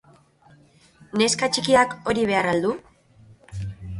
Neska 1.21 1.51
txikiak 1.57 1.93
hori 2.13 2.25
behar 2.31 2.49
al 2.55 2.65
du? 2.65 2.75